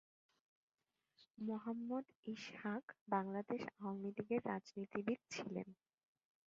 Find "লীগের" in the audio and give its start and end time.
4.17-4.41